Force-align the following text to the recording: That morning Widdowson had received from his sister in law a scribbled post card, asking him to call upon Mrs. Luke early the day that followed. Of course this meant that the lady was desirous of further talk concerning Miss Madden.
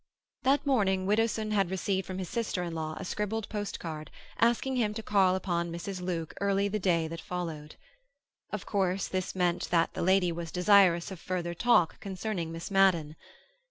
That 0.41 0.65
morning 0.65 1.05
Widdowson 1.05 1.51
had 1.51 1.69
received 1.69 2.07
from 2.07 2.17
his 2.17 2.27
sister 2.27 2.63
in 2.63 2.73
law 2.73 2.95
a 2.97 3.05
scribbled 3.05 3.47
post 3.49 3.79
card, 3.79 4.09
asking 4.39 4.77
him 4.77 4.95
to 4.95 5.03
call 5.03 5.35
upon 5.35 5.71
Mrs. 5.71 6.01
Luke 6.01 6.33
early 6.41 6.67
the 6.67 6.79
day 6.79 7.07
that 7.07 7.21
followed. 7.21 7.75
Of 8.51 8.65
course 8.65 9.07
this 9.07 9.35
meant 9.35 9.69
that 9.69 9.93
the 9.93 10.01
lady 10.01 10.31
was 10.31 10.51
desirous 10.51 11.11
of 11.11 11.19
further 11.19 11.53
talk 11.53 11.99
concerning 11.99 12.51
Miss 12.51 12.71
Madden. 12.71 13.15